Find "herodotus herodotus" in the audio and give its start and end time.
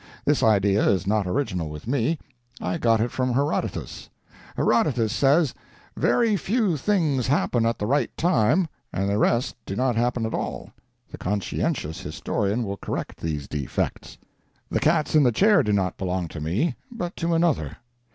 3.35-5.13